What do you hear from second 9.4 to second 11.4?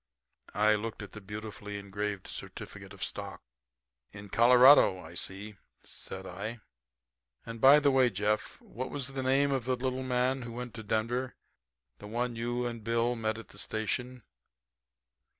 of the little man who went to Denver